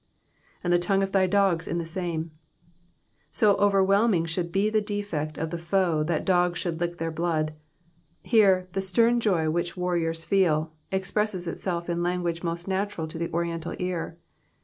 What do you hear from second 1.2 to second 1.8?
aogs in